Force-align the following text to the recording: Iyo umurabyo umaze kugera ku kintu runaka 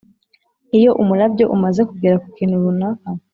Iyo 0.77 0.91
umurabyo 1.01 1.45
umaze 1.55 1.81
kugera 1.89 2.15
ku 2.21 2.27
kintu 2.37 2.63
runaka 2.63 3.07